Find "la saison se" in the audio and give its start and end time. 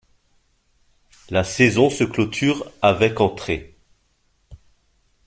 1.29-2.03